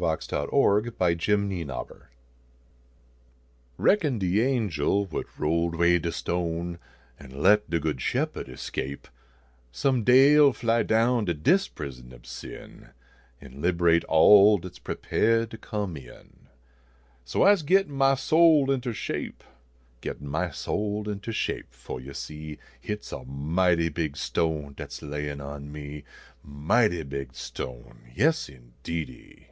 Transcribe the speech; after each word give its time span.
G1TT1N" 0.00 0.98
MY 0.98 1.16
SOUL 1.18 1.52
INTER 1.52 1.68
SHAPE 1.76 1.88
Reckon 3.76 4.18
de 4.18 4.40
angel 4.40 5.04
what 5.04 5.26
rolled 5.38 5.74
way 5.76 5.98
de 5.98 6.10
stone, 6.10 6.78
An 7.18 7.42
let 7.42 7.68
de 7.68 7.78
good 7.78 8.00
shepherd 8.00 8.48
escape, 8.48 9.08
Some 9.70 10.02
day 10.02 10.36
11 10.36 10.54
fly 10.54 10.82
down 10.84 11.26
to 11.26 11.34
dis 11.34 11.68
prison 11.68 12.14
ob 12.14 12.24
sin 12.24 12.92
An 13.42 13.60
lib 13.60 13.82
rate 13.82 14.04
all 14.04 14.56
dat 14.56 14.72
s 14.72 14.78
prepahed 14.78 15.50
to 15.50 15.58
come 15.58 15.98
in; 15.98 16.48
vSo 17.26 17.46
I 17.46 17.54
se 17.54 17.66
gittin 17.66 17.92
my 17.92 18.14
soul 18.14 18.70
inter 18.70 18.94
shape, 18.94 19.44
Gittin 20.00 20.26
my 20.28 20.50
soul 20.50 21.10
inter 21.10 21.32
shape, 21.32 21.74
fo 21.74 21.98
yo 21.98 22.14
see 22.14 22.56
Hit 22.80 23.00
s 23.00 23.12
a 23.12 23.22
mighty 23.26 23.90
big 23.90 24.16
stone 24.16 24.72
dat 24.78 24.92
s 24.92 25.00
layiii 25.00 25.44
on 25.46 25.70
me, 25.70 26.04
Mighty 26.42 27.02
big 27.02 27.34
stone! 27.34 28.10
Yes, 28.16 28.48
indeedy 28.48 29.46